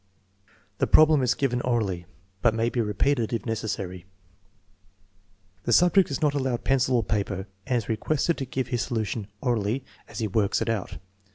The 0.79 0.87
problem 0.87 1.21
is 1.21 1.35
given 1.35 1.61
orally, 1.61 2.07
but 2.41 2.55
may 2.55 2.69
be 2.71 2.81
repeated 2.81 3.33
if 3.33 3.45
necessary. 3.45 4.07
The 5.65 5.71
subject 5.73 6.09
is 6.09 6.23
not 6.23 6.33
allowed 6.33 6.63
pencil 6.63 6.95
or 6.95 7.03
paper 7.03 7.45
and 7.67 7.77
is 7.77 7.87
requested 7.87 8.39
to 8.39 8.45
give 8.45 8.69
his 8.69 8.81
solution 8.81 9.27
orally 9.41 9.85
as 10.07 10.17
he 10.17 10.27
works 10.27 10.59
it 10.59 10.69
out. 10.69 10.97